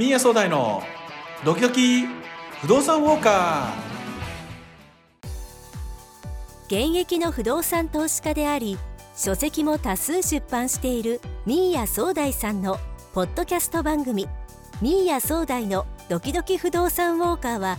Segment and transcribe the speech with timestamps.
[0.00, 0.82] ミーヤ総大の
[1.44, 2.06] ドキドキ
[2.62, 6.88] 不動産ウォーカー。
[6.88, 8.78] 現役の不動産投資家であり
[9.14, 12.78] 書籍も多数出版しているミーヤ総大さんの
[13.12, 14.26] ポッドキャスト番組。
[14.80, 17.76] ミーヤ総大のドキドキ不動産ウォーカーは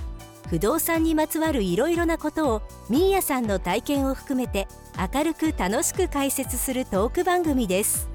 [0.47, 4.67] 不動産にまつわるいろいろなことをミーヤさんの体験を含めて
[5.11, 8.10] 明るく楽しく解説するトーク番組です。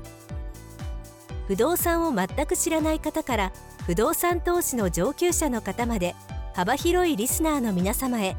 [1.47, 3.53] 不動産を全く知らない方から
[3.87, 6.15] 不動産投資の上級者の方まで
[6.55, 8.37] 幅広いリスナーの皆様へ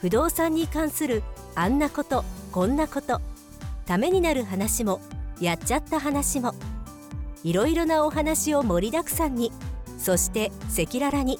[0.00, 1.22] 不動産に関する
[1.54, 3.20] あんなことこんなこと
[3.86, 5.00] ためになる話も
[5.40, 6.54] やっちゃった話も
[7.44, 9.52] いろいろなお話を盛りだくさんに
[9.98, 11.38] そして赤裸々に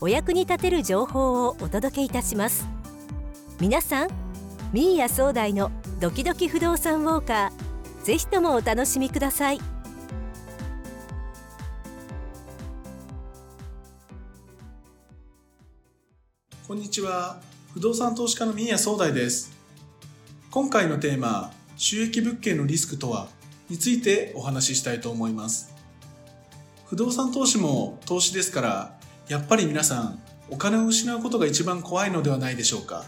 [0.00, 2.68] お役に立てる情報をお届けいたします。
[3.58, 4.08] 皆さん
[4.72, 9.75] ミーヤ総大のドキドキ不動産ウォーカーぜひともお楽しみください。
[16.66, 17.40] こんにちは。
[17.74, 19.52] 不動産投資家のミーヤ総大です。
[20.50, 23.28] 今回のテーマ収益物件のリスクとは
[23.70, 25.72] についてお話ししたいと思います。
[26.86, 33.04] 不動産投資も投資ですからやっぱり皆さんお金を失うことが一番怖いのではないでしょうか。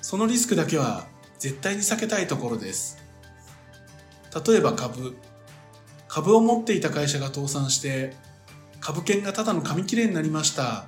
[0.00, 1.04] そのリスクだけは
[1.38, 2.96] 絶対に避けたいところです。
[4.46, 5.18] 例えば株。
[6.08, 8.16] 株を持っていた会社が倒産して
[8.80, 10.86] 株券がただの紙切れになりました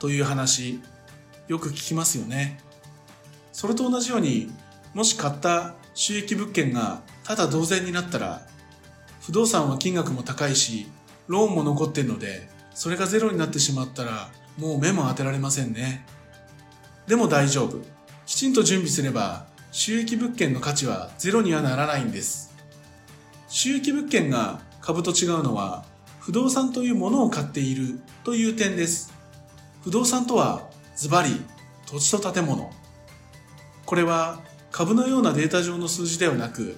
[0.00, 0.82] という話。
[1.52, 2.58] よく聞きますよね
[3.52, 4.50] それと同じように
[4.94, 8.40] もし買った収益物件がただ同然になったら
[9.20, 10.86] 不動産は金額も高いし
[11.28, 16.06] ローンも残ってるのでそれがゼロになってしまったらもう目も当てられませんね。
[17.06, 17.80] でも大丈夫。
[18.26, 22.54] きちんと準備すれば収益物件の価値はゼロにはならないんです。
[23.48, 25.84] 収益物件が株と違うのは
[26.20, 29.12] 不動産というものを買っているという点です。
[29.84, 30.71] 不動産とは
[31.02, 31.30] ズバリ
[31.84, 32.70] 土地と建物。
[33.86, 34.38] これは
[34.70, 36.76] 株のようなデータ上の数字ではなく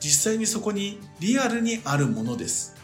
[0.00, 2.74] 実際にそこにリアルにあるものです。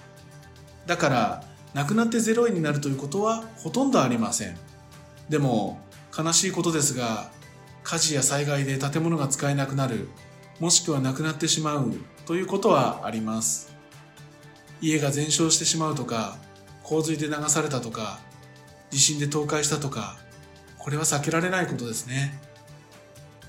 [0.86, 4.56] だからなくなって0円になるということはほとんどありません。
[5.28, 5.80] でも、
[6.16, 7.32] 悲しいことですが、
[7.82, 10.08] 火事や災害で建物が使えなくなる、
[10.60, 11.94] もしくはなくなってしまう
[12.26, 13.74] ということはあります。
[14.80, 16.38] 家が全焼してしまうとか、
[16.84, 18.20] 洪水で流されたとか、
[18.92, 20.24] 地震で倒壊したとか、
[20.86, 22.38] これは避けられないことですね。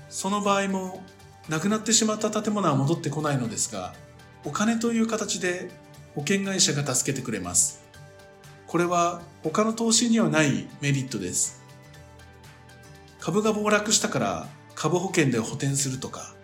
[0.08, 1.04] その場合も、
[1.48, 3.94] 亡くなってしまった建物は戻ってこないのですが、
[4.44, 5.70] お金という形で
[6.16, 7.80] 保険会社が助けてくれます。
[8.66, 11.62] これは他の投資にはないメリットです。
[13.20, 16.34] 株が暴落したから株保険で補填するとか、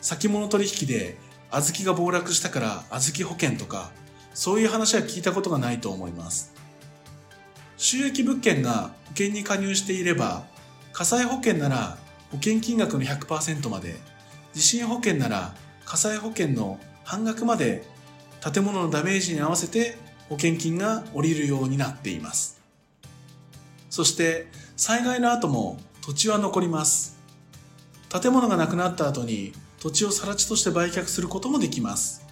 [0.00, 1.16] 先物取引で
[1.52, 3.92] 小豆が暴落したから小豆保険とか、
[4.34, 6.59] そういう話は聞いたことがないと思います。
[7.80, 10.44] 収益物件が保険に加入していれば、
[10.92, 11.96] 火災保険なら
[12.30, 13.96] 保険金額の100%まで、
[14.52, 15.54] 地震保険なら
[15.86, 17.82] 火災保険の半額まで
[18.44, 19.96] 建物のダメージに合わせて
[20.28, 22.60] 保険金が下りるようになっています。
[23.88, 27.18] そして災害の後も土地は残ります。
[28.10, 32.26] 建物がなくなった後に土地を更地として売却することもできます。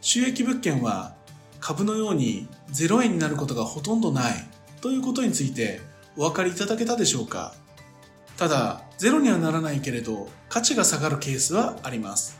[0.00, 1.16] 収益物件は
[1.64, 4.34] 株のように0円になることがほとんどない
[4.82, 5.80] ということについて
[6.14, 7.54] お分かりいただけたでしょうか？
[8.36, 12.38] ただ、ゼロにはならないけれど価値が下がるケースはあります。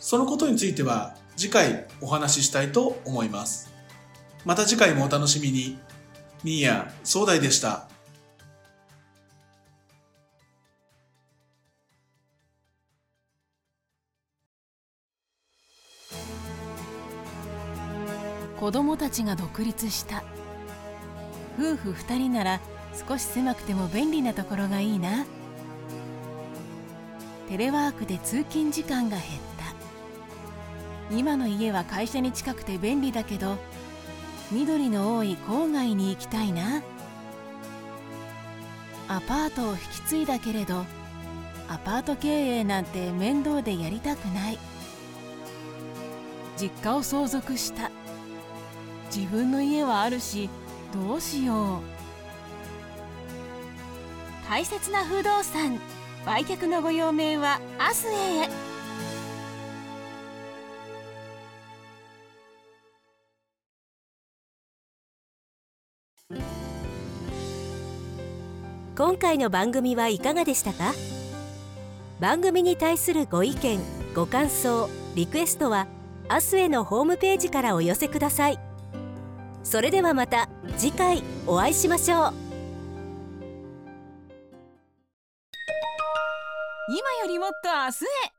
[0.00, 3.72] そのことについては次回お話ししたいと思います。
[4.44, 5.78] また次回もお楽しみに。
[6.42, 7.88] ミーヤ、壮大でした。
[18.58, 20.24] 子供たちが独立した。
[21.58, 22.60] 夫婦2人なら
[23.08, 25.26] 少し狭くても便利なところがいいな。
[27.48, 29.24] テレワークで通勤時間が減っ
[31.10, 31.14] た。
[31.14, 33.58] 今の家は会社に近くて便利だけど
[34.50, 36.82] 緑の多い郊外に行きたいな。
[39.08, 40.84] アパートを引き継いだけれど
[41.68, 44.58] アパート経営なんて面倒でやりたくない。
[46.58, 47.90] 実家を相続した。
[49.14, 50.50] 自分の家はあるし
[50.92, 51.80] どうしよう。
[54.48, 55.78] 大切な不動産
[56.24, 58.48] 売却のご用命は明日へ。
[68.96, 70.94] 今回の番組はいかがでしたか？
[72.18, 73.78] 番組に対するご意見
[74.14, 75.86] ご感想リクエストは
[76.30, 78.65] 明日へのホームページからお寄せください。
[79.68, 80.48] それではまた
[80.78, 82.34] 次回お会いしましょう。
[86.88, 88.35] 今よりもっと明日へ。